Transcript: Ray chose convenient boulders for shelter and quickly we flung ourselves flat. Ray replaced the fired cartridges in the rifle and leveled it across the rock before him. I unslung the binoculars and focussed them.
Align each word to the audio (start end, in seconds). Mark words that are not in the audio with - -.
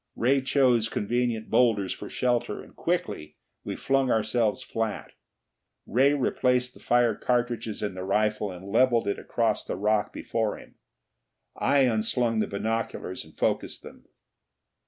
Ray 0.15 0.41
chose 0.41 0.89
convenient 0.89 1.51
boulders 1.51 1.93
for 1.93 2.09
shelter 2.09 2.63
and 2.63 2.75
quickly 2.75 3.35
we 3.63 3.75
flung 3.75 4.09
ourselves 4.09 4.63
flat. 4.63 5.11
Ray 5.85 6.15
replaced 6.15 6.73
the 6.73 6.79
fired 6.79 7.21
cartridges 7.21 7.83
in 7.83 7.93
the 7.93 8.03
rifle 8.03 8.49
and 8.51 8.65
leveled 8.65 9.07
it 9.07 9.19
across 9.19 9.63
the 9.63 9.75
rock 9.75 10.11
before 10.11 10.57
him. 10.57 10.73
I 11.55 11.81
unslung 11.83 12.39
the 12.39 12.47
binoculars 12.47 13.23
and 13.23 13.37
focussed 13.37 13.83
them. 13.83 14.07